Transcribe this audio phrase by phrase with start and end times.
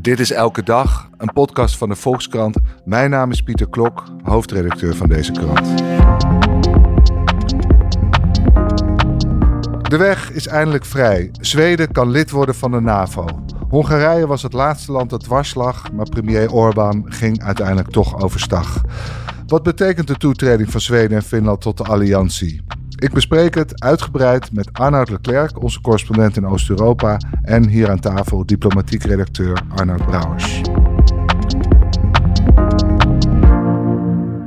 [0.00, 2.56] Dit is Elke Dag, een podcast van de Volkskrant.
[2.84, 5.78] Mijn naam is Pieter Klok, hoofdredacteur van deze krant.
[9.90, 11.30] De weg is eindelijk vrij.
[11.40, 13.26] Zweden kan lid worden van de NAVO.
[13.68, 18.80] Hongarije was het laatste land dat dwars lag, maar premier Orbán ging uiteindelijk toch overstag.
[19.46, 22.62] Wat betekent de toetreding van Zweden en Finland tot de alliantie?
[23.00, 28.46] Ik bespreek het uitgebreid met Arnoud Leclerc, onze correspondent in Oost-Europa, en hier aan tafel
[28.46, 30.60] diplomatiek redacteur Arnoud Brouwers.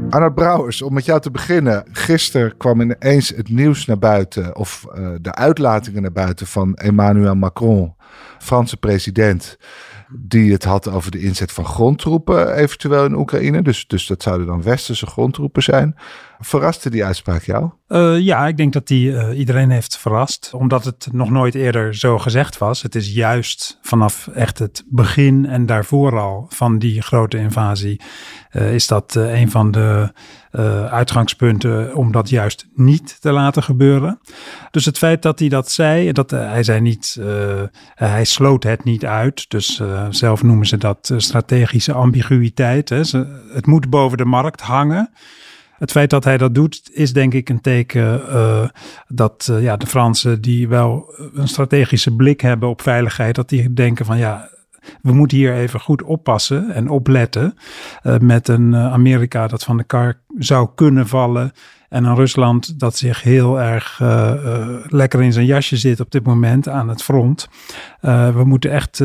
[0.09, 1.84] Arnoud Brouwers, om met jou te beginnen.
[1.91, 7.35] Gisteren kwam ineens het nieuws naar buiten, of uh, de uitlatingen naar buiten van Emmanuel
[7.35, 7.95] Macron,
[8.38, 9.57] Franse president
[10.15, 13.62] die het had over de inzet van grondtroepen eventueel in Oekraïne.
[13.62, 15.95] Dus, dus dat zouden dan westerse grondtroepen zijn.
[16.45, 17.70] Verraste die uitspraak jou?
[17.88, 20.51] Uh, ja, ik denk dat die uh, iedereen heeft verrast.
[20.53, 22.81] Omdat het nog nooit eerder zo gezegd was.
[22.81, 28.01] Het is juist vanaf echt het begin en daarvoor al van die grote invasie.
[28.51, 30.12] Uh, is dat een van de
[30.90, 34.20] uitgangspunten om dat juist niet te laten gebeuren.
[34.71, 37.20] Dus het feit dat hij dat zei, dat, hij zei niet,
[37.96, 39.49] hij sloot het niet uit.
[39.49, 42.90] Dus zelf noemen ze dat strategische ambiguïteit.
[42.90, 42.98] Hè.
[43.53, 45.12] Het moet boven de markt hangen.
[45.84, 48.67] Het feit dat hij dat doet, is denk ik een teken uh,
[49.07, 53.73] dat uh, ja, de Fransen, die wel een strategische blik hebben op veiligheid, dat die
[53.73, 54.49] denken van ja,
[55.01, 57.57] we moeten hier even goed oppassen en opletten
[58.20, 61.51] met een Amerika dat van de kar zou kunnen vallen
[61.94, 66.12] en een Rusland dat zich heel erg uh, uh, lekker in zijn jasje zit op
[66.12, 67.50] dit moment aan het front.
[68.02, 69.02] Uh, we moeten echt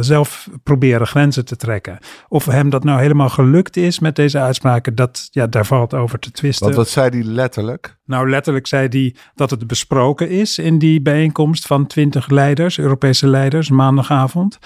[0.00, 1.98] zelf proberen grenzen te trekken.
[2.28, 6.18] Of hem dat nou helemaal gelukt is met deze uitspraken, dat, ja, daar valt over
[6.18, 6.66] te twisten.
[6.66, 7.96] Wat, wat zei hij letterlijk?
[8.06, 13.28] Nou, letterlijk zei hij dat het besproken is in die bijeenkomst van twintig leiders, Europese
[13.28, 14.58] leiders, maandagavond.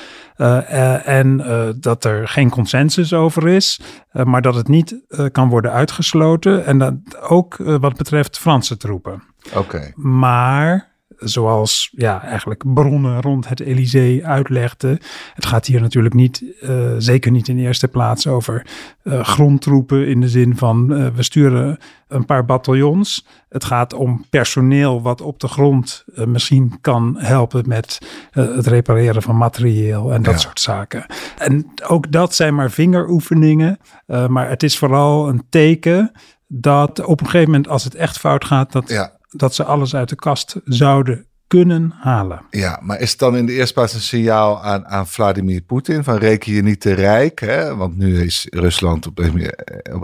[1.05, 1.42] en
[1.81, 3.81] dat er geen consensus over is,
[4.24, 5.00] maar dat het niet
[5.33, 6.66] kan worden uitgesloten.
[6.66, 9.23] En dat ook uh, wat betreft Franse troepen.
[9.48, 9.58] Oké.
[9.58, 9.92] Okay.
[9.96, 14.98] Maar zoals ja, eigenlijk bronnen rond het Elysée uitlegden.
[15.34, 18.67] Het gaat hier natuurlijk niet, uh, zeker niet in de eerste plaats over
[19.02, 23.27] uh, grondtroepen in de zin van uh, we sturen een paar bataljons.
[23.48, 27.98] Het gaat om personeel wat op de grond misschien kan helpen met
[28.30, 30.40] het repareren van materieel en dat ja.
[30.40, 31.06] soort zaken.
[31.39, 36.12] En ook dat zijn maar vingeroefeningen, maar het is vooral een teken
[36.48, 39.17] dat op een gegeven moment, als het echt fout gaat, dat, ja.
[39.28, 42.41] Dat ze alles uit de kast zouden kunnen halen.
[42.51, 46.05] Ja, maar is het dan in de eerste plaats een signaal aan, aan Vladimir Poetin
[46.05, 47.41] van reken je niet te rijk?
[47.41, 47.77] Hè?
[47.77, 49.20] Want nu is Rusland op,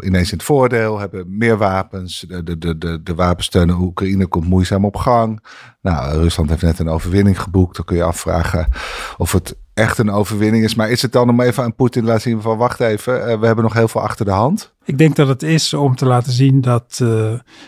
[0.00, 4.48] ineens in het voordeel, hebben meer wapens, de, de, de, de, wapensteun aan Oekraïne komt
[4.48, 5.44] moeizaam op gang.
[5.82, 7.76] Nou, Rusland heeft net een overwinning geboekt.
[7.76, 8.68] Dan kun je afvragen
[9.16, 10.74] of het echt een overwinning is.
[10.74, 13.40] Maar is het dan om even aan Poetin te laten zien van wacht even, uh,
[13.40, 14.72] we hebben nog heel veel achter de hand?
[14.84, 17.08] Ik denk dat het is om te laten zien dat uh,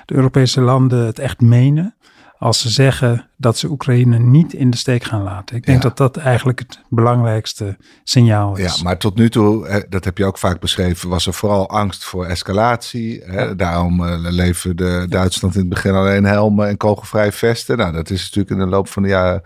[0.04, 1.94] de Europese landen het echt menen.
[2.38, 5.56] Als ze zeggen dat ze Oekraïne niet in de steek gaan laten.
[5.56, 5.88] Ik denk ja.
[5.88, 8.76] dat dat eigenlijk het belangrijkste signaal is.
[8.76, 12.04] Ja, maar tot nu toe, dat heb je ook vaak beschreven, was er vooral angst
[12.04, 13.22] voor escalatie.
[13.24, 13.56] Hè?
[13.56, 17.76] Daarom uh, leverde Duitsland in het begin alleen helmen en kogelvrij vesten.
[17.76, 19.42] Nou, dat is natuurlijk in de loop van de jaren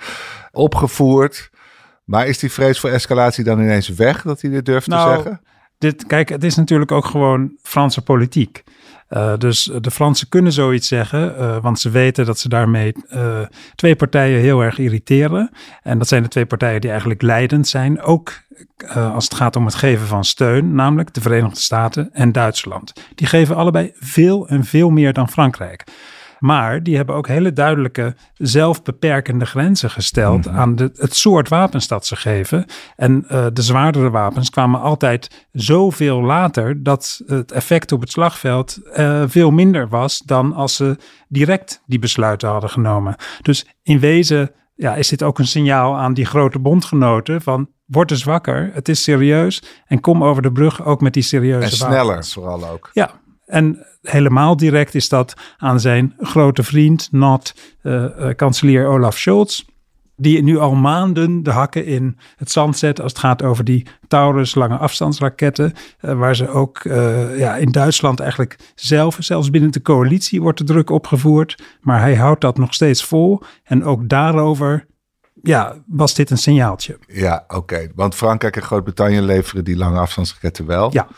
[0.51, 1.51] opgevoerd.
[2.05, 5.23] Maar is die vrees voor escalatie dan ineens weg, dat hij dit durft nou, te
[5.23, 5.41] zeggen?
[5.79, 8.63] Dit, kijk, het is natuurlijk ook gewoon Franse politiek.
[9.11, 13.39] Uh, dus de Fransen kunnen zoiets zeggen, uh, want ze weten dat ze daarmee uh,
[13.75, 15.51] twee partijen heel erg irriteren.
[15.83, 18.33] En dat zijn de twee partijen die eigenlijk leidend zijn, ook
[18.95, 22.93] als het gaat om het geven van steun, namelijk de Verenigde Staten en Duitsland.
[23.15, 25.85] Die geven allebei veel en veel meer dan Frankrijk.
[26.41, 30.61] Maar die hebben ook hele duidelijke zelfbeperkende grenzen gesteld mm -hmm.
[30.61, 32.65] aan de, het soort wapens dat ze geven.
[32.97, 38.79] En uh, de zwaardere wapens kwamen altijd zoveel later dat het effect op het slagveld
[38.97, 40.97] uh, veel minder was dan als ze
[41.29, 43.17] direct die besluiten hadden genomen.
[43.43, 48.11] Dus in wezen ja, is dit ook een signaal aan die grote bondgenoten van word
[48.11, 51.73] eens wakker, het is serieus en kom over de brug ook met die serieuze En
[51.73, 52.33] sneller wapens.
[52.33, 52.91] vooral ook.
[52.93, 53.11] Ja,
[53.51, 58.07] en helemaal direct is dat aan zijn grote vriend, not uh,
[58.37, 59.63] kanselier Olaf Scholz.
[60.17, 63.87] Die nu al maanden de hakken in het zand zet als het gaat over die
[64.09, 65.73] Taurus lange afstandsraketten.
[66.01, 66.81] Uh, waar ze ook
[67.37, 71.63] ja, in Duitsland eigenlijk zelf, zelfs binnen de coalitie wordt de druk opgevoerd.
[71.81, 73.43] Maar hij houdt dat nog steeds vol.
[73.65, 74.87] En ook daarover
[75.43, 76.99] ja, was dit een signaaltje.
[77.07, 77.89] Ja, oké.
[77.95, 80.93] Want Frankrijk en Groot-Brittannië leveren die lange afstandsraketten wel.
[80.93, 81.09] Ja.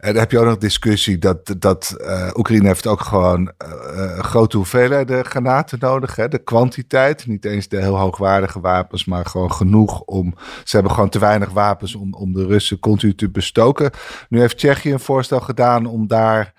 [0.00, 3.52] En dan heb je ook nog discussie dat, dat uh, Oekraïne heeft ook gewoon
[3.94, 6.16] uh, grote hoeveelheden granaten nodig.
[6.16, 6.28] Hè?
[6.28, 10.34] De kwantiteit, niet eens de heel hoogwaardige wapens, maar gewoon genoeg om...
[10.64, 13.90] Ze hebben gewoon te weinig wapens om, om de Russen continu te bestoken.
[14.28, 16.52] Nu heeft Tsjechië een voorstel gedaan om daar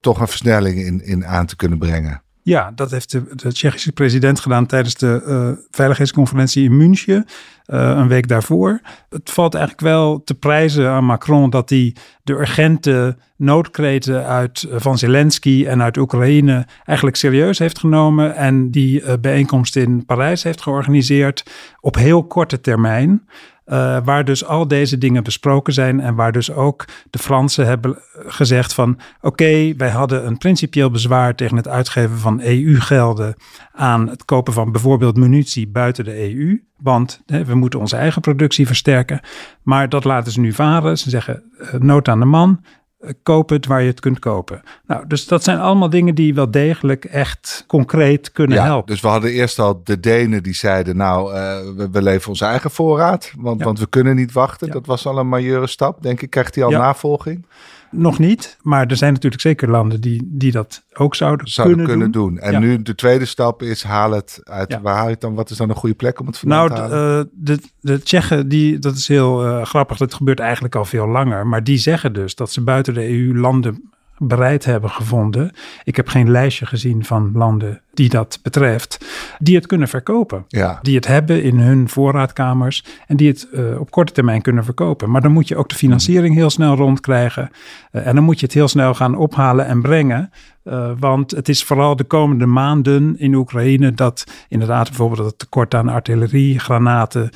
[0.00, 2.22] toch een versnelling in, in aan te kunnen brengen.
[2.42, 7.24] Ja, dat heeft de, de Tsjechische president gedaan tijdens de uh, veiligheidsconferentie in München.
[7.66, 8.80] Uh, een week daarvoor.
[9.08, 14.74] Het valt eigenlijk wel te prijzen aan Macron dat hij de urgente noodkreten uit, uh,
[14.76, 18.34] van Zelensky en uit Oekraïne eigenlijk serieus heeft genomen.
[18.34, 21.42] En die bijeenkomst in Parijs heeft georganiseerd
[21.80, 23.26] op heel korte termijn.
[23.68, 27.98] Uh, waar dus al deze dingen besproken zijn en waar dus ook de Fransen hebben
[28.12, 33.34] gezegd van oké, wij hadden een principieel bezwaar tegen het uitgeven van EU-gelden
[33.72, 38.20] aan het kopen van bijvoorbeeld munitie buiten de EU, want hè, we moeten onze eigen
[38.20, 39.20] productie versterken.
[39.62, 40.98] Maar dat laten ze nu varen.
[40.98, 42.60] Ze zeggen uh, nood aan de man.
[42.98, 44.62] Eh, koop het waar je het kunt kopen.
[44.86, 48.92] Nou, dus dat zijn allemaal dingen die wel degelijk echt concreet kunnen ja, helpen.
[48.92, 52.44] Dus we hadden eerst al de Denen die zeiden, nou, uh, we, we leveren onze
[52.44, 53.64] eigen voorraad, want, ja.
[53.64, 54.66] want we kunnen niet wachten.
[54.66, 54.72] Ja.
[54.72, 56.30] Dat was al een majeure stap, denk ik.
[56.30, 57.46] Krijgt hij al navolging?
[57.90, 61.96] Nog niet, maar er zijn natuurlijk zeker landen die, die dat ook zouden, zouden kunnen,
[61.96, 62.34] kunnen doen.
[62.34, 62.42] doen.
[62.42, 62.58] En ja.
[62.58, 64.72] nu de tweede stap is haal het uit.
[64.72, 64.80] Ja.
[64.80, 65.34] Waar haal je het dan?
[65.34, 67.14] Wat is dan een goede plek om het vandaan nou, te halen?
[67.14, 69.96] Nou, de, de Tsjechen, die, dat is heel uh, grappig.
[69.96, 71.46] Dat gebeurt eigenlijk al veel langer.
[71.46, 75.50] Maar die zeggen dus dat ze buiten de EU-landen bereid hebben gevonden.
[75.84, 79.06] Ik heb geen lijstje gezien van landen die dat betreft,
[79.38, 80.44] die het kunnen verkopen.
[80.48, 80.78] Ja.
[80.82, 85.10] Die het hebben in hun voorraadkamers en die het uh, op korte termijn kunnen verkopen.
[85.10, 87.50] Maar dan moet je ook de financiering heel snel rondkrijgen.
[87.92, 90.30] Uh, en dan moet je het heel snel gaan ophalen en brengen.
[90.64, 95.74] Uh, want het is vooral de komende maanden in Oekraïne dat inderdaad bijvoorbeeld het tekort
[95.74, 97.30] aan artillerie, granaten,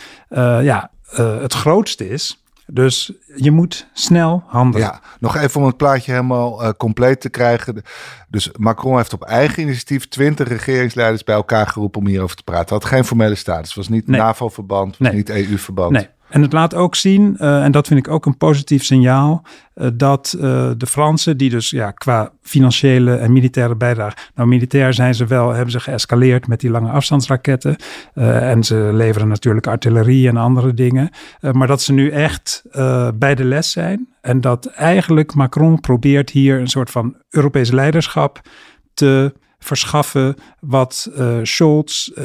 [0.63, 0.91] ja,
[1.41, 2.42] het grootste is.
[2.75, 4.87] Dus je moet snel handelen.
[4.87, 7.83] Ja, nog even om het plaatje helemaal uh, compleet te krijgen.
[8.29, 12.75] Dus Macron heeft op eigen initiatief twintig regeringsleiders bij elkaar geroepen om hierover te praten.
[12.75, 13.69] Had geen formele status.
[13.69, 14.21] Het was niet nee.
[14.21, 15.13] NAVO-verband, nee.
[15.13, 15.93] niet EU-verband.
[15.93, 16.09] Nee.
[16.33, 19.43] En het laat ook zien, uh, en dat vind ik ook een positief signaal,
[19.75, 20.43] uh, dat uh,
[20.77, 25.51] de Fransen, die dus ja, qua financiële en militaire bijdrage, nou militair zijn ze wel,
[25.51, 27.77] hebben ze geëscaleerd met die lange afstandsraketten.
[28.15, 31.11] en ze leveren natuurlijk artillerie en andere dingen.
[31.53, 32.63] maar dat ze nu echt
[33.15, 34.09] bij de les zijn.
[34.21, 38.41] En dat eigenlijk Macron probeert hier een soort van Europees leiderschap
[38.95, 39.33] te
[39.63, 42.25] verschaffen wat uh, Scholz uh,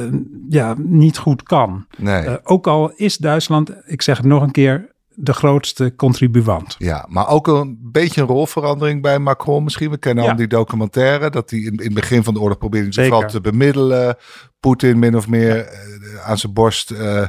[0.49, 1.87] ja, niet goed kan.
[1.97, 2.23] Nee.
[2.25, 6.75] Uh, ook al is Duitsland, ik zeg het nog een keer, de grootste contribuant.
[6.77, 9.89] Ja, maar ook een beetje een rolverandering bij Macron misschien.
[9.89, 10.29] We kennen Ja.
[10.29, 13.41] al die documentaire dat hij in, in het begin van de oorlog probeerde vooral te
[13.41, 14.15] bemiddelen.
[14.59, 15.79] Poetin min of meer eh,
[16.25, 17.25] aan zijn borst eh,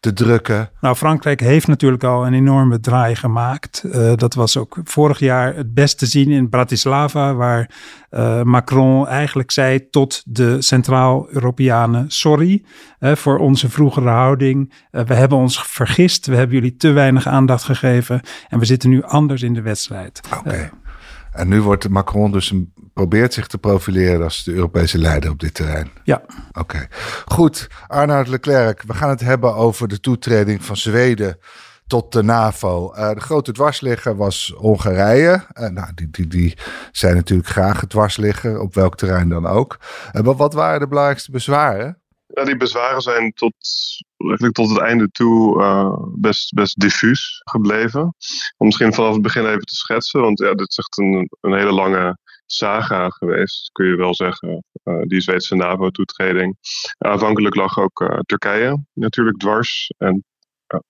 [0.00, 0.70] te drukken.
[0.80, 3.82] Nou, Frankrijk heeft natuurlijk al een enorme draai gemaakt.
[3.84, 7.70] Uh, dat was ook vorig jaar het best te zien in Bratislava, waar
[8.10, 12.64] uh, Macron eigenlijk zei tot de Centraal-Europeanen: sorry
[13.00, 14.72] uh, voor onze vroegere houding.
[14.90, 19.02] We hebben ons vergist, we hebben jullie te weinig aandacht gegeven en we zitten nu
[19.02, 20.20] anders in de wedstrijd.
[20.26, 20.48] Oké.
[20.48, 20.70] Okay.
[21.38, 25.38] En nu wordt Macron dus een, probeert zich te profileren als de Europese leider op
[25.38, 25.90] dit terrein.
[26.04, 26.22] Ja.
[26.48, 26.60] Oké.
[26.60, 26.88] Okay.
[27.24, 31.38] Goed, Arnoud Leclerc, we gaan het hebben over de toetreding van Zweden
[31.86, 32.94] tot de NAVO.
[32.94, 35.44] Uh, de grote dwarsligger was Hongarije.
[35.60, 36.56] Uh, nou, die, die, die
[36.92, 39.78] zijn natuurlijk graag het dwarsligger, op welk terrein dan ook.
[40.12, 42.00] Uh, wat, wat waren de belangrijkste bezwaren?
[42.26, 43.54] Ja, die bezwaren zijn tot,
[44.18, 48.14] eigenlijk tot het einde toe uh, best, best diffuus gebleven.
[48.56, 51.54] Om misschien vanaf het begin even te schetsen, want ja, dit is echt een, een
[51.54, 56.56] hele lange saga geweest, kun je wel zeggen, uh, die Zweedse NAVO-toetreding.
[56.98, 59.92] Aanvankelijk lag ook uh, Turkije natuurlijk dwars.
[59.98, 60.24] En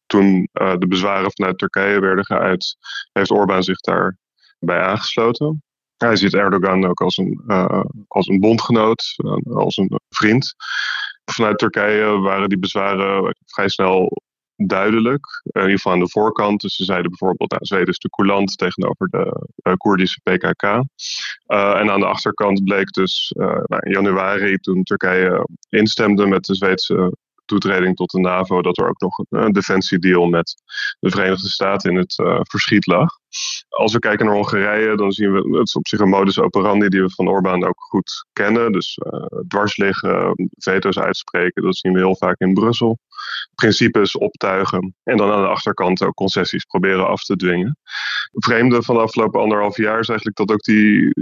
[0.07, 2.77] toen de bezwaren vanuit Turkije werden geuit,
[3.13, 5.63] heeft Orbán zich daarbij aangesloten.
[5.97, 7.43] Hij ziet Erdogan ook als een,
[8.09, 10.55] als een bondgenoot, als een vriend
[11.31, 14.23] vanuit Turkije waren die bezwaren vrij snel
[14.57, 15.27] duidelijk.
[15.43, 16.61] In ieder geval aan de voorkant.
[16.61, 20.63] Dus ze zeiden bijvoorbeeld, nou, Zweden is te coulant tegenover de uh, Koerdische PKK.
[20.63, 26.55] Uh, en aan de achterkant bleek dus nou, in januari, toen Turkije instemde met de
[26.55, 27.17] Zweedse
[27.49, 30.55] toetreding tot de NAVO, dat er ook nog een, een defensiedeal met
[31.01, 33.11] de Verenigde Staten in het uh, verschiet lag.
[33.69, 37.03] Als we kijken naar Hongarije, dan zien we het op zich een modus operandi die
[37.03, 38.73] we van Orbán ook goed kennen.
[38.73, 42.99] Dus uh, dwars liggen, veto's uitspreken, dat zien we heel vaak in Brussel.
[43.55, 47.79] Principes optuigen en dan aan de achterkant ook concessies proberen af te dwingen.
[48.33, 51.13] Het vreemde van de afgelopen anderhalf jaar is eigenlijk dat ook die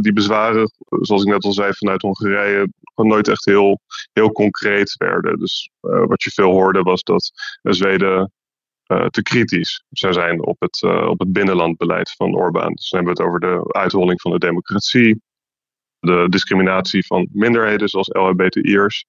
[0.00, 3.80] die bezwaren, zoals ik net al zei, vanuit Hongarije gewoon nooit echt heel,
[4.12, 5.38] heel concreet werden.
[5.38, 8.32] Dus wat je veel hoorde was dat Zweden
[9.10, 12.72] te kritisch zou zijn op het, op het binnenlandbeleid van Orbán.
[12.74, 15.20] Dus dan hebben we het over de uitholling van de democratie,
[15.98, 19.04] de discriminatie van minderheden zoals LHBTI'ers.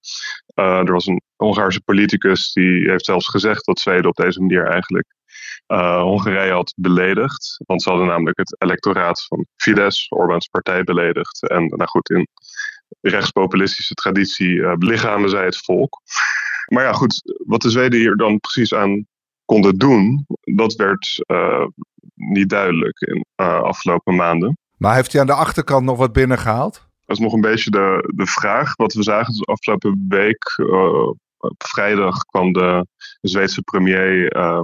[0.54, 4.66] Uh, er was een Hongaarse politicus die heeft zelfs gezegd dat Zweden op deze manier
[4.66, 5.06] eigenlijk
[5.66, 7.62] uh, Hongarije had beledigd.
[7.66, 11.48] Want ze hadden namelijk het electoraat van Fidesz, Orbáns partij, beledigd.
[11.48, 12.28] En nou goed, in
[13.00, 16.00] rechtspopulistische traditie uh, belichamen zij het volk.
[16.66, 19.06] Maar ja, goed, wat de Zweden hier dan precies aan
[19.44, 21.24] konden doen, dat werd
[22.14, 24.58] niet duidelijk in de afgelopen maanden.
[24.76, 26.88] Maar heeft hij aan de achterkant nog wat binnengehaald?
[27.06, 28.76] Dat is nog een beetje de, de vraag.
[28.76, 31.10] Wat we zagen de afgelopen week, uh,
[31.44, 32.86] op vrijdag kwam de
[33.20, 34.60] Zweedse premier uh,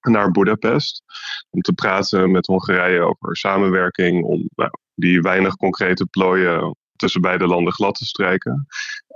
[0.00, 1.02] naar Budapest
[1.50, 7.46] om te praten met Hongarije over samenwerking, om nou, die weinig concrete plooien tussen beide
[7.46, 8.66] landen glad te strijken.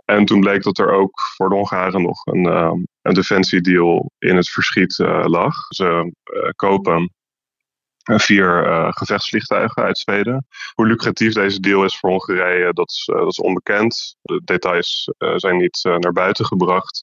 [0.05, 4.37] En toen bleek dat er ook voor de Hongaren nog een, uh, een defensiedeal in
[4.37, 5.55] het verschiet uh, lag.
[5.69, 7.15] Ze uh, kopen
[8.19, 10.47] vier uh, gevechtsvliegtuigen uit Zweden.
[10.75, 14.17] Hoe lucratief deze deal is voor Hongarije, dat is, uh, dat is onbekend.
[14.23, 17.03] De details uh, zijn niet naar buiten gebracht.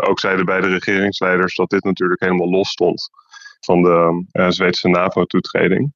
[0.00, 3.10] ook zeiden beide regeringsleiders dat dit natuurlijk helemaal los stond
[3.60, 5.92] van de Zweedse NAVO-toetreding.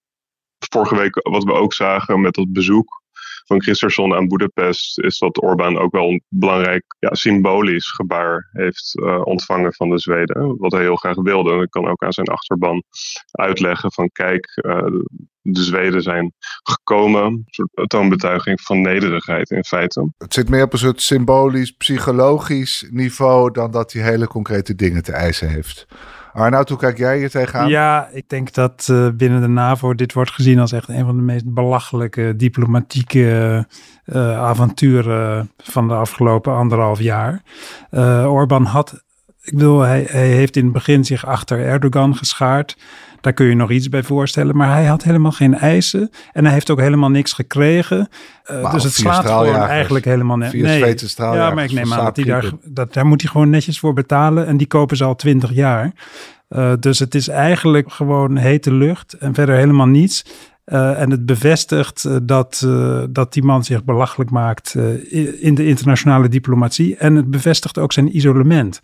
[0.70, 3.02] Vorige week, wat we ook zagen met dat bezoek
[3.50, 8.92] van Christensen aan Budapest is dat Orbán ook wel een belangrijk ja, symbolisch gebaar heeft
[8.94, 10.56] uh, ontvangen van de Zweden.
[10.58, 11.52] Wat hij heel graag wilde.
[11.52, 12.82] En ik kan ook aan zijn achterban
[13.30, 15.00] uitleggen van kijk, uh,
[15.42, 17.24] de Zweden zijn gekomen.
[17.24, 20.12] Een soort toonbetuiging van nederigheid in feite.
[20.18, 25.02] Het zit meer op een soort symbolisch, psychologisch niveau dan dat hij hele concrete dingen
[25.02, 25.86] te eisen heeft.
[26.32, 27.68] Arnoud, hoe kijk jij hier tegenaan?
[27.68, 31.16] Ja, ik denk dat uh, binnen de NAVO dit wordt gezien als echt een van
[31.16, 33.66] de meest belachelijke diplomatieke
[34.04, 37.42] uh, avonturen van de afgelopen anderhalf jaar.
[37.90, 39.02] Uh, Orbán had,
[39.42, 42.76] ik bedoel, hij, hij heeft in het begin zich achter Erdogan geschaard.
[43.20, 44.56] Daar kun je nog iets bij voorstellen.
[44.56, 46.10] Maar hij had helemaal geen eisen.
[46.32, 48.08] En hij heeft ook helemaal niks gekregen.
[48.50, 50.52] Uh, dus het slaat gewoon eigenlijk helemaal net.
[50.52, 53.78] Nee, ja, maar ik neem aan dat, hij daar, dat daar moet hij gewoon netjes
[53.78, 54.46] voor betalen.
[54.46, 55.92] En die kopen ze al twintig jaar.
[56.48, 60.24] Uh, dus het is eigenlijk gewoon hete lucht en verder helemaal niets.
[60.72, 64.74] Uh, en het bevestigt uh, dat, uh, dat die man zich belachelijk maakt
[65.40, 66.96] in de internationale diplomatie.
[66.96, 68.80] En het bevestigt ook zijn isolement.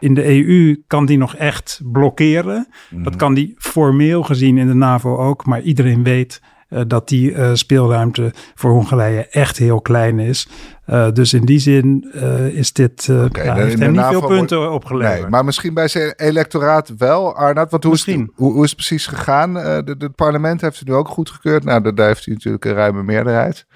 [0.00, 2.68] In de EU kan die nog echt blokkeren.
[2.90, 3.02] Mm.
[3.02, 5.46] Dat kan die formeel gezien in de NAVO ook.
[5.46, 10.48] Maar iedereen weet uh, dat die uh, speelruimte voor Hongarije echt heel klein is.
[10.86, 12.12] Uh, dus in die zin
[12.52, 14.72] is dit okay, ja, heeft hem niet veel punten wordt...
[14.72, 15.20] opgeleverd.
[15.20, 17.70] Nee, maar misschien bij zijn electoraat wel, Arnoud.
[17.70, 18.20] Want hoe, misschien.
[18.20, 19.54] Is, het, hoe, hoe is het precies gegaan?
[19.54, 21.64] Het parlement heeft het nu ook goedgekeurd.
[21.64, 23.66] Nou, daar heeft hij natuurlijk een ruime meerderheid.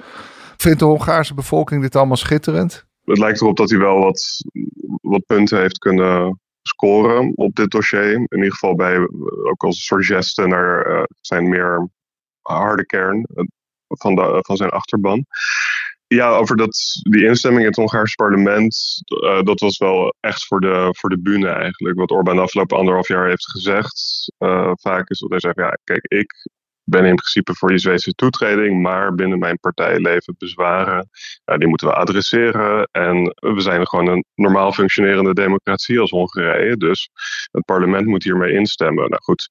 [0.56, 2.86] Vindt de Hongaarse bevolking dit allemaal schitterend?
[3.04, 4.44] Het lijkt erop dat hij wel wat,
[5.02, 8.12] wat punten heeft kunnen scoren op dit dossier.
[8.12, 8.98] In ieder geval bij,
[9.50, 11.88] ook als een soort geste naar zijn meer
[12.42, 13.44] harde kern eh,
[13.88, 15.26] van, de, van zijn achterban.
[16.06, 20.60] Ja, over dat, die instemming in het Hongaarse parlement, uh, dat was wel echt voor
[20.60, 21.98] de, voor de bühne eigenlijk.
[21.98, 24.26] Wat Orbán afgelopen anderhalf jaar heeft gezegd.
[24.38, 26.32] Uh, vaak is dat hij zegt, ja, kijk, ik
[26.84, 31.08] ben in principe voor die Zweedse toetreding, maar binnen mijn partij leven bezwaren.
[31.44, 32.88] Uh, die moeten we adresseren.
[32.90, 36.76] En we zijn gewoon een normaal functionerende democratie als Hongarije.
[36.76, 37.10] Dus
[37.50, 39.10] het parlement moet hiermee instemmen.
[39.10, 39.50] Nou goed,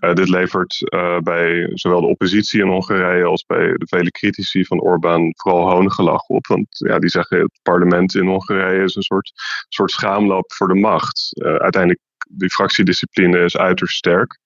[0.00, 4.64] uh, dit levert uh, bij zowel de oppositie in Hongarije als bij de vele critici
[4.64, 6.46] van Orbán vooral hoongelach op.
[6.46, 9.32] Want ja, die zeggen het parlement in Hongarije is een soort,
[9.68, 11.30] soort schaamlap voor de macht.
[11.42, 14.38] uiteindelijk die fractiediscipline is uiterst sterk.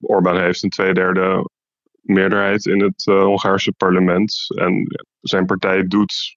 [0.00, 1.48] Orbán heeft een tweederde
[2.00, 4.44] meerderheid in het uh, Hongaarse parlement.
[4.56, 4.86] En
[5.20, 6.36] zijn partij doet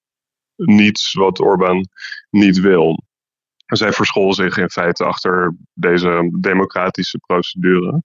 [0.56, 1.90] niets wat Orbán
[2.30, 3.06] niet wil.
[3.66, 8.02] Zij verscholen zich in feite achter deze democratische procedure.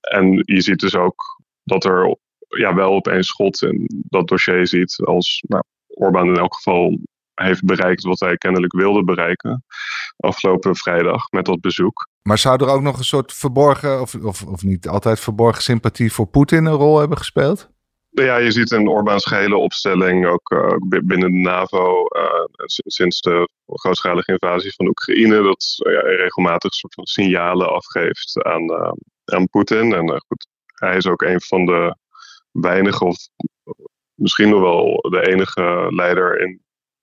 [0.00, 2.16] En je ziet dus ook dat er
[2.48, 6.98] ja, wel opeens schot in dat dossier ziet als nou, Orbán in elk geval
[7.34, 9.64] heeft bereikt wat hij kennelijk wilde bereiken
[10.16, 12.08] afgelopen vrijdag met dat bezoek.
[12.22, 16.12] Maar zou er ook nog een soort verborgen, of, of, of niet altijd verborgen sympathie
[16.12, 17.70] voor Poetin een rol hebben gespeeld?
[18.10, 23.48] Ja, je ziet in Orbáns gehele opstelling, ook uh, binnen de NAVO, uh, sinds de
[23.66, 28.66] grootschalige invasie van Oekraïne, dat uh, ja, regelmatig soort van signalen afgeeft aan,
[29.32, 29.94] aan Poetin.
[29.94, 31.96] En goed, hij is ook een van de
[32.50, 33.28] weinige, of
[34.14, 36.62] misschien nog wel de enige leider in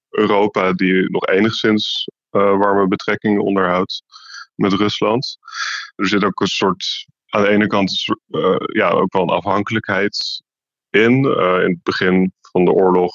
[0.09, 4.03] Europa die nog enigszins warme betrekkingen onderhoudt
[4.55, 5.37] met Rusland.
[5.95, 10.43] Er zit ook een soort, aan de ene kant uh, ja, ook wel een afhankelijkheid
[10.89, 11.23] in.
[11.23, 13.13] in het begin van de oorlog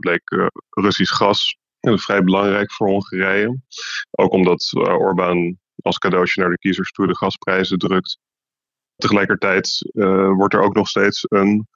[0.00, 3.60] bleek Russisch gas vrij belangrijk voor Hongarije.
[4.10, 8.18] Ook omdat Orbán als cadeautje naar de kiezers toe de gasprijzen drukt.
[9.00, 9.90] Tegelijkertijd
[10.36, 11.68] wordt er ook nog steeds een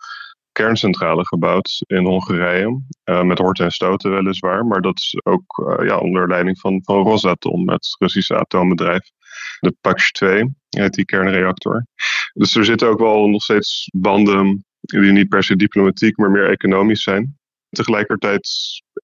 [0.55, 2.83] kerncentrale gebouwd in Hongarije.
[3.05, 4.67] Uh, met horten en stoten weliswaar.
[4.67, 9.11] Maar dat is ook uh, ja, onder leiding van, van Rosatom, het Russische atoombedrijf.
[9.61, 11.87] De PAX 2 heet die kernreactor.
[12.33, 16.51] Dus er zitten ook wel nog steeds banden die niet per se diplomatiek, maar meer
[16.51, 17.39] economisch zijn.
[17.71, 18.49] Tegelijkertijd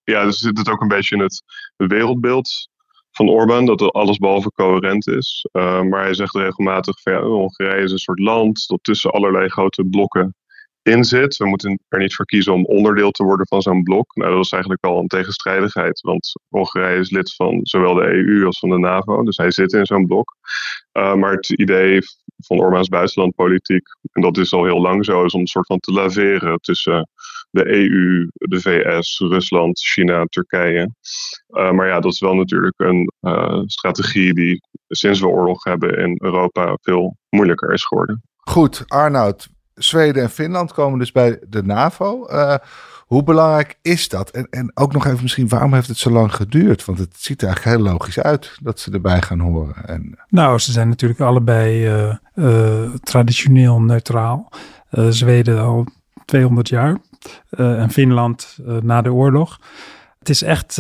[0.05, 1.43] ja, dus zit het ook een beetje in het
[1.77, 2.69] wereldbeeld
[3.21, 5.49] van Orbán, dat alles behalve coherent is.
[5.53, 9.49] Uh, maar hij zegt regelmatig van ja, Hongarije is een soort land dat tussen allerlei
[9.49, 10.35] grote blokken
[10.83, 11.37] in zit.
[11.37, 14.15] We moeten er niet voor kiezen om onderdeel te worden van zo'n blok.
[14.15, 18.47] Nou, dat is eigenlijk al een tegenstrijdigheid, want Hongarije is lid van zowel de EU
[18.47, 20.37] als van de NAVO, dus hij zit in zo'n blok.
[20.93, 21.99] Uh, maar het idee
[22.37, 25.79] van Orbaans buitenlandpolitiek, en dat is al heel lang zo, is om een soort van
[25.79, 27.09] te laveren tussen
[27.51, 30.95] de EU, de VS, Rusland, China, Turkije.
[31.49, 35.99] Uh, maar ja, dat is wel natuurlijk een uh, strategie die sinds we oorlog hebben
[35.99, 38.23] in Europa veel moeilijker is geworden.
[38.37, 42.27] Goed, Arnoud, Zweden en Finland komen dus bij de NAVO.
[42.31, 42.55] Uh,
[43.07, 44.31] hoe belangrijk is dat?
[44.31, 46.85] En, en ook nog even misschien, waarom heeft het zo lang geduurd?
[46.85, 49.85] Want het ziet er eigenlijk heel logisch uit dat ze erbij gaan horen.
[49.87, 50.19] En...
[50.29, 54.53] Nou, ze zijn natuurlijk allebei uh, uh, traditioneel neutraal.
[54.91, 55.87] Zweden al
[56.25, 56.99] 200 jaar
[57.51, 59.61] en Finland na de oorlog.
[60.19, 60.77] Het is echt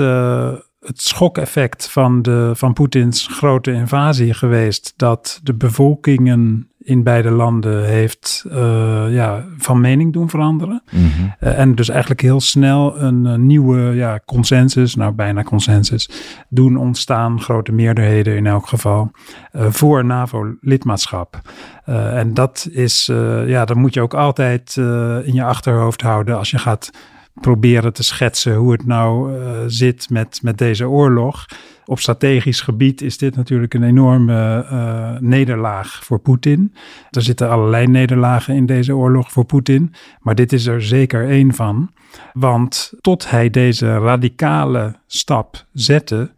[0.80, 7.84] het schokeffect van, de, van Poetins grote invasie geweest dat de bevolkingen in beide landen
[7.84, 10.82] heeft uh, ja, van mening doen veranderen.
[10.90, 11.34] Mm -hmm.
[11.40, 16.10] uh, en dus eigenlijk heel snel een, een, nieuwe ja, consensus, nou bijna consensus,
[16.48, 19.10] doen ontstaan, grote meerderheden in elk geval,
[19.52, 21.40] uh, voor NAVO-lidmaatschap.
[21.84, 23.10] en dat is,
[23.46, 24.76] ja, dat moet je ook altijd
[25.24, 26.90] in je achterhoofd houden als je gaat
[27.34, 29.32] proberen te schetsen hoe het nou
[29.66, 31.46] zit met, met deze oorlog
[31.90, 36.74] op strategisch gebied is dit natuurlijk een enorme uh, nederlaag voor Poetin.
[37.10, 41.54] Er zitten allerlei nederlagen in deze oorlog voor Poetin, maar dit is er zeker één
[41.54, 41.90] van.
[42.32, 46.30] Want tot hij deze radicale stap zette,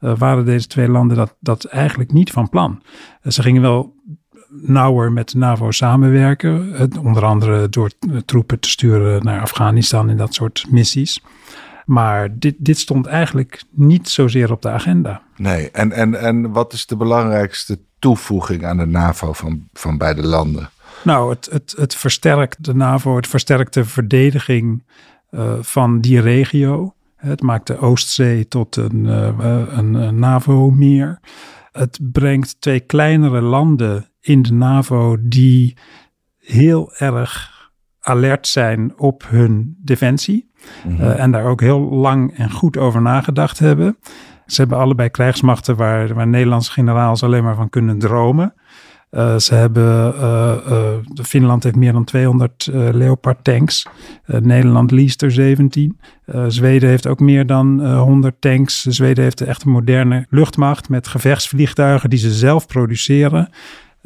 [0.00, 2.82] uh, waren deze twee landen dat, dat eigenlijk niet van plan.
[3.22, 3.94] Uh, ze gingen wel
[4.48, 7.90] nauwer met de NAVO samenwerken, onder andere door
[8.24, 11.20] troepen te sturen naar Afghanistan en dat soort missies.
[11.86, 15.22] Maar dit, dit stond eigenlijk niet zozeer op de agenda.
[15.36, 20.22] Nee, en, en, en wat is de belangrijkste toevoeging aan de NAVO van, van beide
[20.22, 20.70] landen?
[21.04, 24.84] Nou, het, het, het versterkt de NAVO, het versterkt de verdediging
[25.30, 26.94] uh, van die regio.
[27.16, 31.20] Het maakt de Oostzee tot een, uh, een, een NAVO-meer.
[31.72, 35.76] Het brengt twee kleinere landen in de NAVO die
[36.38, 37.55] heel erg
[38.06, 40.50] alert zijn op hun defensie.
[40.86, 41.02] Mhm.
[41.02, 43.96] Eh, en daar ook heel lang en goed over nagedacht hebben.
[44.46, 48.54] Ze hebben allebei krijgsmachten waar, waar Nederlandse generaals alleen maar van kunnen dromen.
[49.10, 53.86] Uh, ze hebben, uh, Finland heeft meer dan 200 Leopard tanks.
[54.26, 55.98] Nederland leest er 17.
[56.48, 58.82] Zweden heeft ook meer dan 100 tanks.
[58.82, 63.50] Zweden heeft echt een moderne luchtmacht met gevechtsvliegtuigen die ze zelf produceren.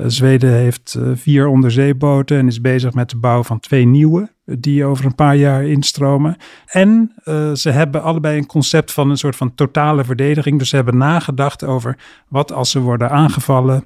[0.07, 5.05] Zweden heeft vier onderzeeboten en is bezig met de bouw van twee nieuwe die over
[5.05, 6.37] een paar jaar instromen.
[6.67, 7.13] En
[7.55, 10.59] ze hebben allebei een concept van een soort van totale verdediging.
[10.59, 13.85] Dus ze hebben nagedacht over wat als ze worden aangevallen.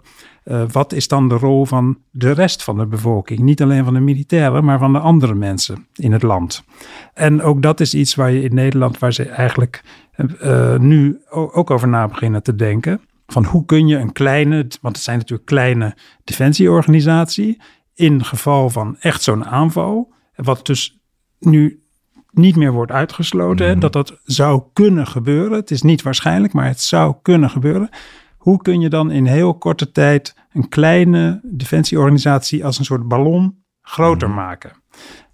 [0.72, 3.40] Wat is dan de rol van de rest van de bevolking?
[3.40, 6.64] Niet alleen van de militairen, maar van de andere mensen in het land.
[7.14, 9.82] En ook dat is iets waar je in Nederland, waar ze eigenlijk
[10.78, 13.00] nu ook over na beginnen te denken.
[13.26, 17.60] Van hoe kun je een kleine, want het zijn natuurlijk kleine defensieorganisatie,
[17.94, 20.98] in geval van echt zo'n aanval, wat dus
[21.38, 21.82] nu
[22.30, 23.78] niet meer wordt uitgesloten, mhm.
[23.80, 25.58] dat dat zou kunnen gebeuren.
[25.58, 27.88] Het is niet waarschijnlijk, maar het zou kunnen gebeuren.
[28.36, 33.64] Hoe kun je dan in heel korte tijd een kleine defensieorganisatie als een soort ballon
[33.82, 34.36] groter mhm.
[34.36, 34.72] maken?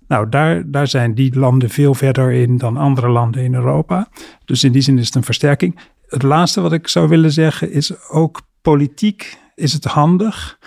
[0.08, 4.08] Nou, daar, daar zijn die landen veel verder in dan andere landen in Europa.
[4.44, 5.78] Dus in die zin is het een versterking.
[6.10, 10.58] Het laatste wat ik zou willen zeggen is ook politiek is het handig.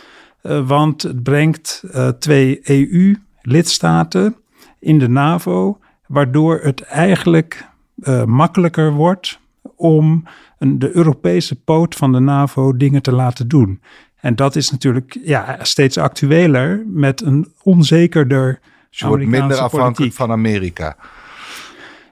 [0.43, 4.35] Uh, want het brengt uh, twee EU lidstaten
[4.79, 7.65] in de NAVO, waardoor het eigenlijk
[7.97, 9.39] uh, makkelijker wordt
[9.75, 10.23] om
[10.59, 13.81] een, de Europese poot van de NAVO dingen te laten doen.
[14.15, 18.59] En dat is natuurlijk ja, steeds actueler met een onzekerder.
[18.89, 20.95] Je wordt minder afhankelijk van Amerika.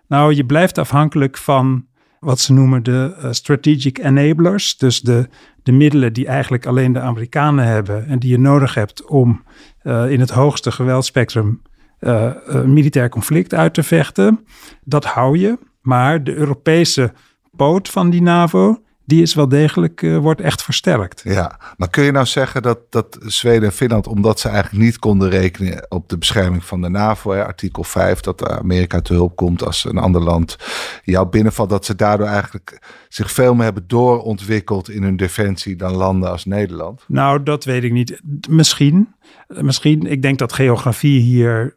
[0.07, 1.85] Nou, je blijft afhankelijk van
[2.21, 4.77] wat ze noemen de uh, strategic enablers.
[4.77, 5.29] Dus de,
[5.63, 9.43] de middelen die eigenlijk alleen de Amerikanen hebben en die je nodig hebt om
[9.83, 11.61] uh, in het hoogste geweldspectrum
[11.99, 12.33] uh,
[12.65, 14.45] militair conflict uit te vechten.
[14.83, 15.57] Dat hou je.
[15.81, 17.13] Maar de Europese
[17.55, 21.21] poot van die NAVO, die is wel degelijk, uh, wordt echt versterkt.
[21.23, 24.99] Ja, maar kun je nou zeggen dat, dat Zweden en Finland, omdat ze eigenlijk niet
[24.99, 29.35] konden rekenen op de bescherming van de NAVO, hè, artikel 5, dat Amerika te hulp
[29.35, 30.57] komt als een ander land
[31.03, 35.95] jou binnenvalt, dat ze daardoor eigenlijk zich veel meer hebben doorontwikkeld in hun defensie dan
[35.95, 37.03] landen als Nederland?
[37.07, 38.21] Nou, dat weet ik niet.
[38.49, 39.07] Misschien.
[39.47, 40.05] Misschien.
[40.05, 41.75] Ik denk dat geografie hier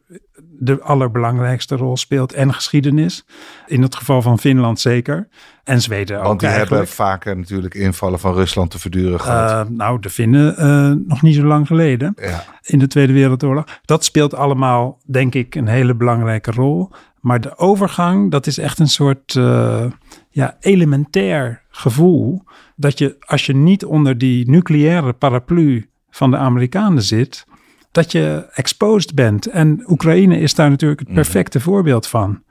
[0.65, 3.25] de allerbelangrijkste rol speelt en geschiedenis.
[3.67, 5.29] In het geval van Finland zeker.
[5.65, 6.79] En Zweden ook Want die eigenlijk.
[6.79, 9.67] hebben vaker natuurlijk invallen van Rusland te verduren gehad.
[9.67, 12.15] Uh, nou, de Finnen uh, nog niet zo lang geleden.
[12.17, 12.45] Ja.
[12.63, 13.65] In de Tweede Wereldoorlog.
[13.85, 16.91] Dat speelt allemaal, denk ik, een hele belangrijke rol.
[17.21, 19.85] Maar de overgang, dat is echt een soort uh,
[20.31, 22.45] ja, elementair gevoel.
[22.77, 27.47] Dat je, als je niet onder die nucleaire paraplu van de Amerikanen zit,
[27.95, 29.47] dat je exposed bent.
[29.47, 31.65] En Oekraïne is daar natuurlijk het perfecte mm.
[31.65, 32.43] voorbeeld van.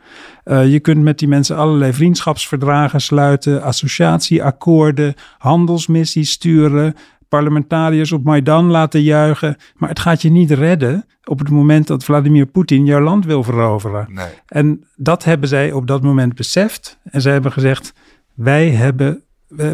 [0.45, 6.95] Uh, je kunt met die mensen allerlei vriendschapsverdragen sluiten, associatieakkoorden, handelsmissies sturen,
[7.29, 9.56] parlementariërs op Maidan laten juichen.
[9.75, 13.43] Maar het gaat je niet redden op het moment dat Vladimir Poetin jouw land wil
[13.43, 14.08] veroveren.
[14.13, 14.27] Nee.
[14.47, 16.99] En dat hebben zij op dat moment beseft.
[17.03, 17.93] En zij hebben gezegd:
[18.34, 19.23] wij hebben.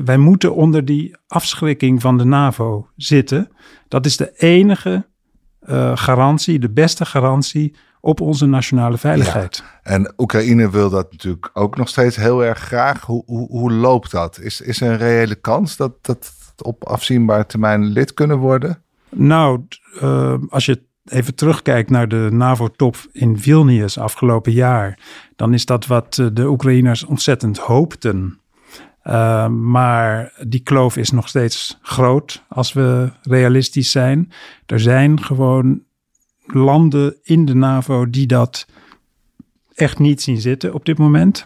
[0.05, 3.49] Wij moeten onder die afschrikking van de NAVO zitten.
[3.87, 5.05] Dat is de enige
[5.69, 9.63] uh, garantie, de beste garantie op onze nationale veiligheid.
[9.65, 9.91] Ja.
[9.91, 13.01] En Oekraïne wil dat natuurlijk ook nog steeds heel erg graag.
[13.01, 14.39] Hoe, hoe, hoe loopt dat?
[14.39, 18.81] Is, is er een reële kans dat dat op afzienbare termijn lid kunnen worden?
[19.09, 19.61] Nou,
[20.01, 24.99] uh, als je even terugkijkt naar de NAVO-top in Vilnius afgelopen jaar,
[25.35, 28.39] dan is dat wat de Oekraïners ontzettend hoopten.
[29.09, 34.31] Uh, maar die kloof is nog steeds groot als we realistisch zijn.
[34.65, 35.81] Er zijn gewoon
[36.45, 38.67] landen in de NAVO die dat
[39.73, 41.45] echt niet zien zitten op dit moment.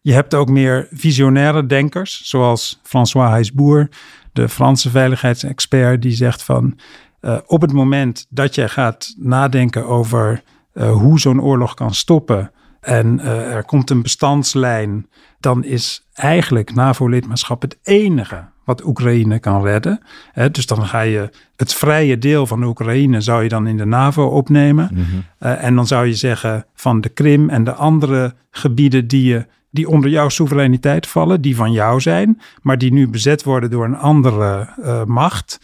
[0.00, 3.88] Je hebt ook meer visionaire denkers, zoals François Heisboer,
[4.32, 6.78] de Franse veiligheidsexpert, die zegt van
[7.20, 10.42] uh, op het moment dat je gaat nadenken over
[10.74, 15.06] uh, hoe zo'n oorlog kan stoppen en uh, er komt een bestandslijn,
[15.40, 20.00] dan is eigenlijk NAVO-lidmaatschap het enige wat Oekraïne kan redden.
[20.32, 23.84] He, dus dan ga je het vrije deel van Oekraïne zou je dan in de
[23.84, 24.90] NAVO opnemen.
[24.92, 25.02] Mhm.
[25.40, 29.46] Uh, en dan zou je zeggen van de Krim en de andere gebieden die je
[29.70, 33.84] die onder jouw soevereiniteit vallen, die van jou zijn, maar die nu bezet worden door
[33.84, 35.60] een andere uh, macht.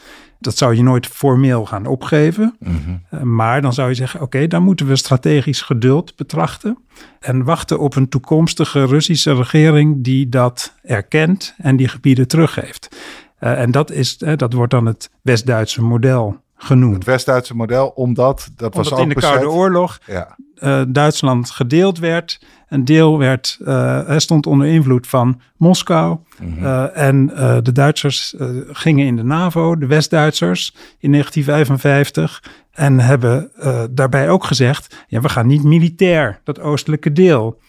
[0.46, 2.56] Dat zou je nooit formeel gaan opgeven.
[2.58, 3.02] Mm-hmm.
[3.10, 6.78] Uh, maar dan zou je zeggen: oké, okay, dan moeten we strategisch geduld betrachten.
[7.20, 12.96] En wachten op een toekomstige Russische regering die dat erkent en die gebieden teruggeeft.
[13.40, 16.94] Uh, en dat, is, dat wordt dan het West-Duitse model genoemd.
[16.94, 19.30] Het West-Duitse model, omdat dat omdat was ook in de bezet.
[19.30, 20.36] Koude Oorlog Ja.
[20.58, 22.40] Uh, Duitsland gedeeld werd.
[22.68, 26.18] Een deel werd, uh, stond onder invloed van Moskou.
[26.40, 26.64] Mhm.
[26.64, 27.26] Uh, en
[27.62, 28.34] de Duitsers
[28.66, 32.42] gingen in de NAVO, de West-Duitsers, in 1955.
[32.72, 33.50] En hebben
[33.90, 37.60] daarbij ook gezegd: ja, we gaan niet militair dat oostelijke deel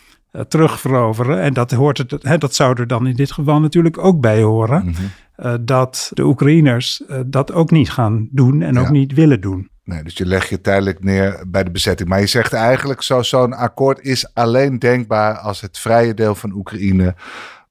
[0.48, 1.42] terugveroveren.
[1.42, 4.42] En dat, hoort het, hè, dat zou er dan in dit geval natuurlijk ook bij
[4.42, 4.86] horen.
[4.86, 5.58] Mhm.
[5.66, 8.80] Dat de Oekraïners dat ook niet gaan doen en Ja.
[8.80, 9.70] ook niet willen doen.
[9.88, 12.10] Nee, dus je legt je tijdelijk neer bij de bezetting.
[12.10, 16.52] Maar je zegt eigenlijk, zo- zo'n akkoord is alleen denkbaar als het vrije deel van
[16.52, 17.16] Oekraïne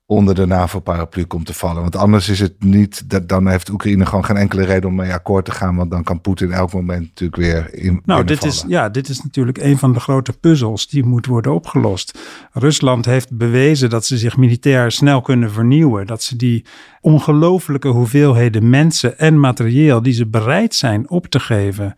[0.07, 1.83] onder de NAVO-paraplu komt te vallen.
[1.83, 5.13] Want anders is het niet, dat, dan heeft Oekraïne gewoon geen enkele reden om mee
[5.13, 5.77] akkoord te gaan.
[5.77, 8.03] Want dan kan Poetin elk moment natuurlijk weer in.
[8.05, 11.55] Nou, dit is, ja, dit is natuurlijk een van de grote puzzels die moet worden
[11.55, 12.19] opgelost.
[12.53, 16.07] Rusland heeft bewezen dat ze zich militair snel kunnen vernieuwen.
[16.07, 16.65] Dat ze die
[17.01, 21.95] ongelofelijke hoeveelheden mensen en materieel die ze bereid zijn op te geven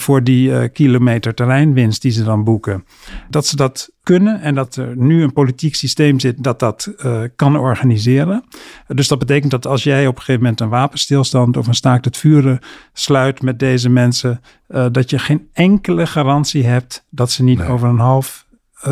[0.00, 2.84] voor die uh, kilometer terreinwinst die ze dan boeken.
[3.30, 7.22] Dat ze dat kunnen en dat er nu een politiek systeem zit dat dat uh,
[7.36, 8.44] kan organiseren.
[8.86, 12.04] Dus dat betekent dat als jij op een gegeven moment een wapenstilstand of een staakt
[12.04, 12.58] het vuren
[12.92, 17.68] sluit met deze mensen, uh, dat je geen enkele garantie hebt dat ze niet Nee.
[17.68, 18.46] over een half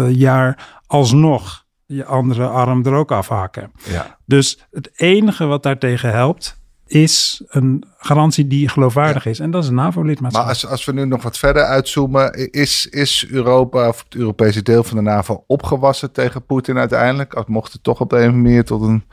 [0.08, 3.72] jaar alsnog je andere arm er ook afhakken.
[3.90, 4.18] Ja.
[4.26, 9.40] Dus het enige wat daartegen helpt is een garantie die geloofwaardig is.
[9.40, 10.42] En dat is een NAVO-lidmaatschap.
[10.42, 14.62] Maar als, als we nu nog wat verder uitzoomen, is, is Europa of het Europese
[14.62, 17.34] deel van de NAVO opgewassen tegen Poetin uiteindelijk?
[17.34, 19.04] Als mocht het toch op de een of andere manier tot een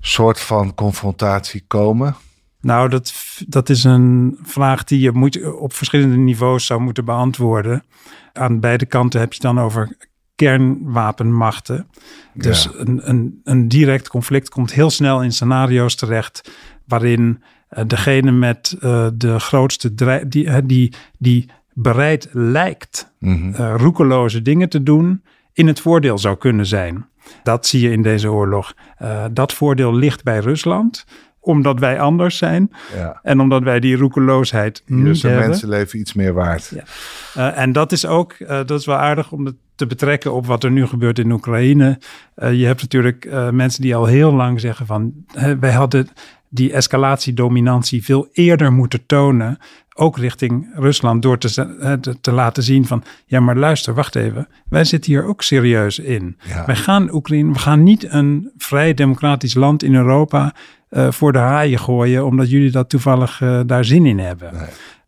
[0.00, 2.16] soort van confrontatie komen?
[2.60, 3.12] Nou, dat,
[3.46, 7.84] dat is een vraag die je moet, op verschillende niveaus zou moeten beantwoorden.
[8.32, 9.96] Aan beide kanten heb je dan over
[10.42, 11.86] kernwapenmachten.
[12.34, 12.70] Dus Ja.
[12.74, 16.50] een, een, een direct conflict komt heel snel in scenario's terecht
[16.86, 23.74] waarin uh, degene met uh, de grootste drijf, die, uh, die, die bereid lijkt uh,
[23.76, 27.06] roekeloze dingen te doen, in het voordeel zou kunnen zijn.
[27.42, 28.74] Dat zie je in deze oorlog.
[29.32, 31.04] Dat voordeel ligt bij Rusland
[31.42, 32.70] omdat wij anders zijn.
[32.94, 33.20] Ja.
[33.22, 35.48] En omdat wij die roekeloosheid niet dus hebben.
[35.48, 36.72] mensenleven iets meer waard.
[36.74, 36.82] Ja.
[37.36, 40.46] Uh, en dat is ook, uh, dat is wel aardig om het te betrekken op
[40.46, 41.98] wat er nu gebeurt in Oekraïne.
[42.36, 45.12] Uh, je hebt natuurlijk mensen die al heel lang zeggen van...
[45.60, 46.08] wij hadden
[46.48, 49.58] die escalatiedominantie veel eerder moeten tonen
[49.94, 54.84] ook richting Rusland door te, te, laten zien van ja, maar luister, wacht even, wij
[54.84, 56.38] zitten hier ook serieus in.
[56.66, 60.54] Wij gaan Oekraïne, we gaan niet een vrij democratisch land in Europa
[60.92, 64.54] uh, voor de haaien gooien, omdat jullie dat toevallig uh, daar zin in hebben.
[64.54, 64.62] Nee.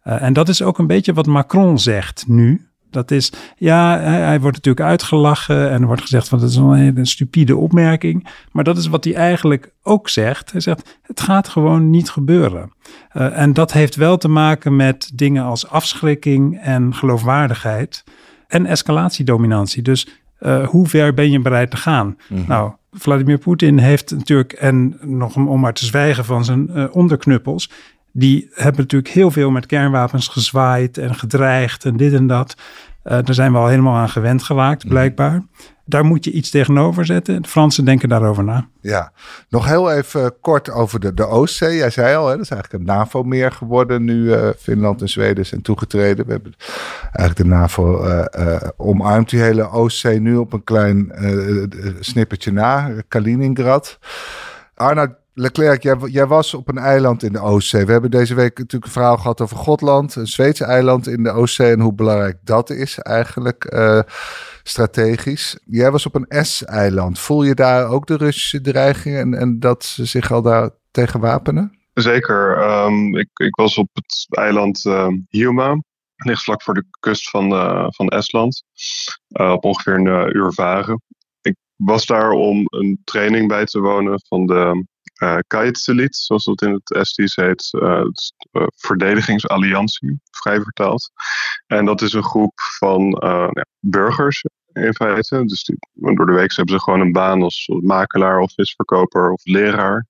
[0.05, 2.68] Uh, en dat is ook een beetje wat Macron zegt nu.
[2.90, 6.57] Dat is, ja, hij, hij, wordt natuurlijk uitgelachen en er wordt gezegd van dat is
[6.57, 8.29] een hele stupide opmerking.
[8.53, 10.53] Maar dat is wat hij eigenlijk ook zegt.
[10.53, 12.73] Hij zegt, het gaat gewoon niet gebeuren.
[13.12, 18.05] Uh, en dat heeft wel te maken met dingen als afschrikking en geloofwaardigheid
[18.47, 19.83] en escalatiedominantie.
[19.83, 20.09] Dus
[20.46, 22.07] uh, hoe ver ben je bereid te gaan?
[22.07, 22.44] Mm -hmm.
[22.48, 27.70] Nou, Vladimir Poetin heeft natuurlijk, en nog om maar te zwijgen van zijn uh, onderknuppels,
[28.12, 32.57] die hebben natuurlijk heel veel met kernwapens gezwaaid en gedreigd en dit en dat.
[33.04, 34.92] Uh, daar zijn we al helemaal aan gewend geraakt, mhm.
[34.92, 35.42] blijkbaar.
[35.87, 37.42] Daar moet je iets tegenover zetten.
[37.42, 38.68] De Fransen denken daarover na.
[38.81, 39.12] Ja,
[39.49, 41.77] nog heel even kort over de, de Oostzee.
[41.77, 45.47] Jij zei al, hè, dat is eigenlijk een NAVO-meer geworden nu uh, Finland en Zweden
[45.47, 46.27] zijn toegetreden.
[46.27, 46.55] We hebben
[47.12, 51.12] eigenlijk de NAVO uh, uh, omarmt die hele Oostzee nu op een klein
[52.01, 53.99] snippertje na, Kaliningrad.
[54.75, 57.85] Arnoud, Leclerc, jij, was op een eiland in de Oostzee.
[57.85, 61.31] We hebben deze week natuurlijk een verhaal gehad over Gotland, een Zweedse eiland in de
[61.31, 64.01] Oostzee en hoe belangrijk dat is eigenlijk uh,
[64.62, 65.59] strategisch.
[65.64, 67.18] Jij was op een S-eiland.
[67.18, 71.20] Voel je daar ook de Russische dreiging en, en dat ze zich al daar tegen
[71.20, 71.79] wapenen?
[71.94, 72.59] Zeker.
[72.85, 75.83] Um, ik, ik, was op het eiland uh, Hiuma.
[76.16, 78.62] Ligt vlak voor de kust van, uh, van Estland.
[79.40, 81.03] Uh, op ongeveer een uur varen.
[81.40, 84.85] Ik was daar om een training bij te wonen van de
[85.22, 85.38] uh,
[86.11, 91.11] zoals dat in het Estisch heet, het, uh, Verdedigingsalliantie, vrij vertaald.
[91.66, 93.22] En dat is een groep van
[93.81, 95.44] burgers in feite.
[95.44, 100.07] Dus door de week hebben ze gewoon een baan als makelaar of visverkoper of leraar.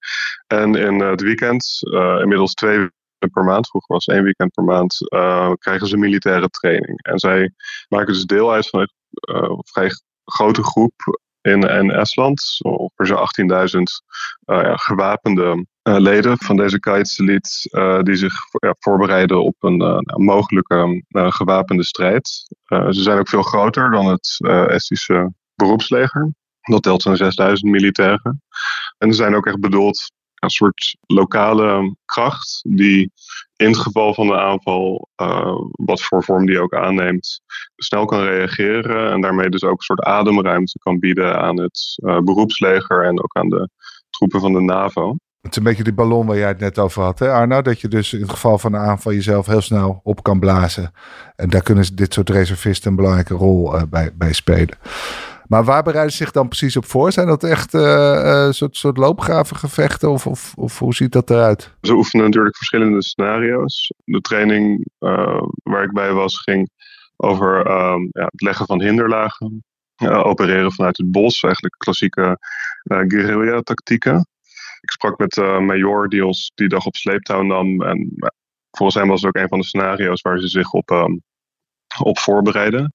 [0.47, 1.79] En in het weekend,
[2.21, 2.89] inmiddels twee
[3.33, 4.97] per maand, vroeger was één weekend per maand,
[5.59, 7.03] krijgen ze militaire training.
[7.03, 7.53] En zij
[7.89, 9.91] maken dus deel uit van een vrij
[10.25, 12.59] grote groep in, in Estland.
[12.63, 13.81] Ongeveer zo'n 18.000
[14.45, 19.83] uh, ja, gewapende uh, leden van deze Kaitselit uh, die zich ja, voorbereiden op een
[19.83, 22.29] uh, mogelijke gewapende strijd.
[22.69, 26.33] ze zijn ook veel groter dan het Estische beroepsleger.
[26.61, 28.43] Dat telt zo'n 6000 militairen.
[28.99, 30.13] En ze zijn ook echt bedoeld
[30.45, 33.13] een soort lokale kracht die
[33.57, 37.41] in het geval van een aanval, uh, wat voor vorm die ook aanneemt,
[37.77, 42.19] snel kan reageren en daarmee dus ook een soort ademruimte kan bieden aan het uh,
[42.19, 43.69] beroepsleger en ook aan de
[44.11, 45.17] troepen van de NAVO.
[45.41, 47.63] Het is een beetje die ballon waar jij het net over had, hè Arno?
[47.63, 50.93] Dat je dus in het geval van een aanval jezelf heel snel op kan blazen.
[51.37, 54.79] En daar kunnen dit soort reservisten een belangrijke rol uh, bij, bij spelen.
[55.49, 57.13] Maar waar bereiden ze zich dan precies op voor?
[57.13, 61.75] Zijn dat echt uh, soort, soort loopgravengevechten of, of, of hoe ziet dat eruit?
[61.81, 63.93] Ze oefenen natuurlijk verschillende scenario's.
[64.05, 66.71] De training uh, waar ik bij was ging
[67.17, 69.65] over uh, ja, het leggen van hinderlagen.
[70.05, 72.39] opereren vanuit het bos, eigenlijk klassieke
[72.85, 74.27] guerrilla-tactieken.
[74.81, 77.83] Ik sprak met Major die ons die dag op sleeptouw nam.
[77.83, 78.15] En
[78.71, 81.23] volgens hem was het ook een van de scenario's waar ze zich op, um,
[81.99, 82.93] op voorbereiden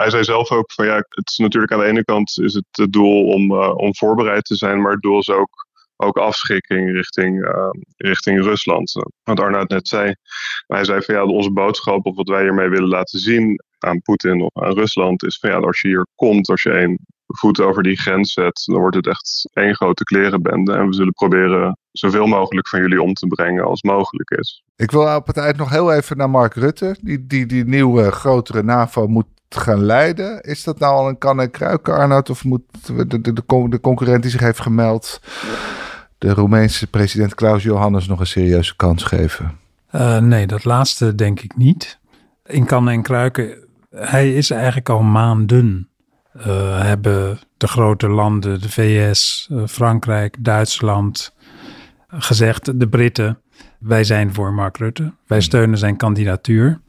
[0.00, 2.64] hij zei zelf ook van ja, het is natuurlijk aan de ene kant is het
[2.70, 6.92] het doel om, uh, om voorbereid te zijn, maar het doel is ook, ook afschrikking
[6.92, 8.92] richting, uh, richting Rusland.
[9.22, 10.14] Wat Arnoud net zei,
[10.66, 14.40] hij zei van ja, onze boodschap of wat wij hiermee willen laten zien aan Poetin
[14.42, 17.82] of aan Rusland is van ja, als je hier komt, als je één voet over
[17.82, 20.72] die grens zet, dan wordt het echt één grote klerenbende.
[20.72, 24.62] En we zullen proberen zoveel mogelijk van jullie om te brengen als mogelijk is.
[24.76, 26.96] Ik wil op het eind nog heel even naar Mark Rutte.
[27.00, 29.26] Die, die, die nieuwe grotere NAVO moet
[29.58, 30.40] gaan leiden.
[30.40, 32.30] Is dat nou al een kan en kruiken, Arnoud?
[32.30, 33.32] Of moet de, de, de,
[33.68, 35.20] de concurrent die zich heeft gemeld...
[36.18, 39.58] de Roemeense president Klaus Johannes nog een serieuze kans geven?
[39.94, 41.98] Uh, nee, dat laatste denk ik niet.
[42.44, 45.84] In kan en kruiken, hij is eigenlijk al maanden...
[46.36, 51.34] Uh, hebben de grote landen, de VS, uh, Frankrijk, Duitsland...
[52.08, 53.38] gezegd, de Britten...
[53.78, 55.02] wij zijn voor Mark Rutte.
[55.02, 55.40] Wij hmm.
[55.40, 56.80] steunen zijn kandidatuur...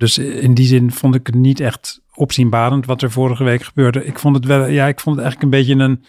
[0.00, 4.04] Dus in die zin vond ik het niet echt opzienbarend wat er vorige week gebeurde.
[4.04, 6.04] Ik vond het wel, ja, ik vond het eigenlijk een beetje een.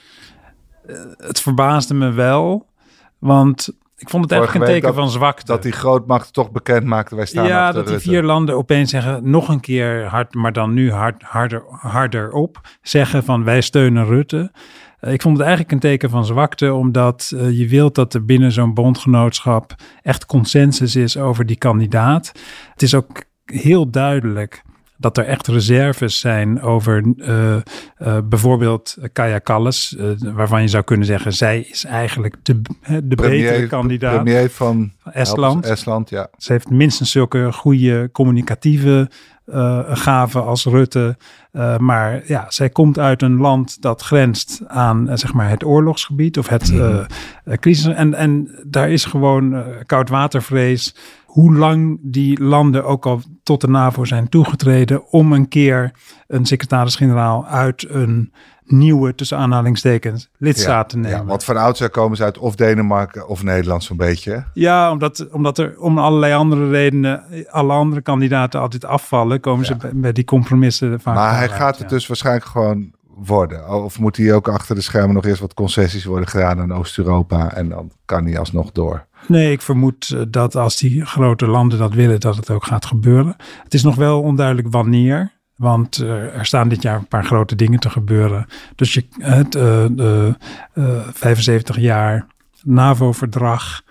[0.88, 2.68] Eh, het verbaasde me wel.
[3.20, 5.46] Want Ik vond het eigenlijk een teken dat, van zwakte.
[5.46, 8.10] Dat die grootmachten toch bekend maakten, wij staan Ja, dat die Rutte.
[8.10, 12.62] vier landen opeens zeggen, nog een keer hard, maar dan nu hard, harder, harder op.
[12.82, 14.52] Zeggen van wij steunen Rutte.
[15.02, 18.26] Uh, ik vond het eigenlijk een teken van zwakte, omdat uh, je wilt dat er
[18.26, 22.32] binnen zo'n bondgenootschap echt consensus is over die kandidaat.
[22.72, 24.64] Het is ook heel duidelijk
[25.02, 30.84] dat er echt reserves zijn over uh, uh, bijvoorbeeld Kaya Kallas, uh, waarvan je zou
[30.84, 32.62] kunnen zeggen, zij is eigenlijk de,
[33.04, 34.24] de premier, betere kandidaat.
[34.24, 35.66] Premier van Estland.
[35.66, 36.28] Estland, ja.
[36.38, 39.10] Ze heeft minstens zulke goede communicatieve
[39.88, 41.18] gaven als Rutte.
[41.78, 46.48] maar ja, zij komt uit een land dat grenst aan zeg maar het oorlogsgebied of
[46.48, 47.06] het Mhm.
[47.60, 47.94] crisis.
[47.94, 50.96] En, en daar is gewoon koudwatervrees
[51.32, 55.92] hoe lang die landen ook al tot de NAVO zijn toegetreden om een keer
[56.28, 58.34] een secretaris-generaal uit een
[58.66, 61.18] nieuwe, tussen aanhalingstekens, lidstaat te nemen.
[61.18, 64.44] Ja, want van oudsher komen ze uit of Denemarken of Nederland zo'n beetje.
[64.54, 69.76] Ja, omdat, omdat er om allerlei andere redenen alle andere kandidaten altijd afvallen, komen ze
[69.76, 73.84] bij, bij die compromissen vaak Maar hij uit, gaat het dus waarschijnlijk gewoon worden.
[73.84, 77.54] Of moet hij ook achter de schermen nog eerst wat concessies worden gedaan aan Oost-Europa
[77.54, 79.10] en dan kan hij alsnog door.
[79.28, 82.86] Nee, ik vermoed eh, dat als die grote landen dat willen, dat het ook gaat
[82.86, 83.36] gebeuren.
[83.64, 85.40] Het is nog wel onduidelijk wanneer.
[85.56, 88.46] Want uh, er staan dit jaar een paar grote dingen te gebeuren.
[88.76, 92.28] Dus je, het uh, uh, 75 jaar
[92.64, 93.82] NAVO-verdrag,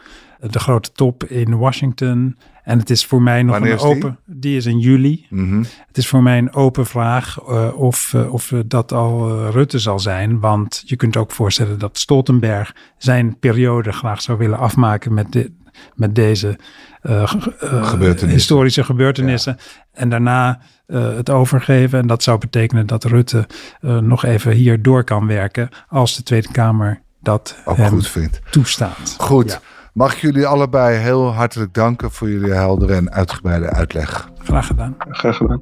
[0.40, 2.36] de grote top in Washington.
[2.70, 3.86] En het is voor mij nog Wanneer een die?
[3.86, 4.18] open.
[4.24, 5.26] Die is in juli.
[5.30, 5.64] Mm -hmm.
[5.86, 9.78] Het is voor mij een open vraag uh, of, uh, of dat al uh, Rutte
[9.78, 10.40] zal zijn.
[10.40, 15.52] Want je kunt ook voorstellen dat Stoltenberg zijn periode graag zou willen afmaken met, de,
[15.94, 16.58] met deze
[17.02, 18.28] gebeurtenissen.
[18.28, 19.56] historische gebeurtenissen.
[19.58, 19.64] Ja.
[19.92, 21.98] En daarna het overgeven.
[21.98, 23.46] En dat zou betekenen dat Rutte
[23.80, 28.40] nog even hier door kan werken als de Tweede Kamer dat ook hem goed vindt.
[28.50, 29.14] toestaat.
[29.18, 29.50] Goed.
[29.50, 29.60] Ja.
[30.00, 34.30] Mag ik jullie allebei heel hartelijk danken voor jullie heldere en uitgebreide uitleg.
[34.38, 34.96] Graag gedaan.
[34.98, 35.60] Graag gedaan.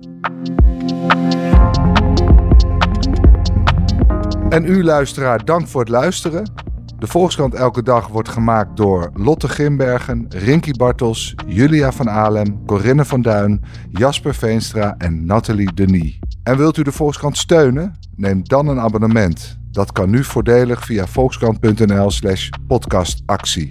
[4.49, 6.51] En u luisteraar, dank voor het luisteren.
[6.99, 13.05] De Volkskrant Elke Dag wordt gemaakt door Lotte Grimbergen, Rinky Bartels, Julia van Alem, Corinne
[13.05, 16.19] van Duin, Jasper Veenstra en Nathalie Denis.
[16.43, 17.99] En wilt u de Volkskrant steunen?
[18.17, 19.59] Neem dan een abonnement.
[19.71, 23.69] Dat kan nu voordelig via volkskrant.nl slash podcastactie.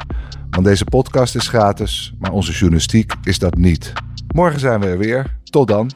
[0.58, 3.94] Want deze podcast is gratis, maar onze journalistiek is dat niet.
[4.28, 5.38] Morgen zijn we er weer.
[5.44, 5.92] Tot dan.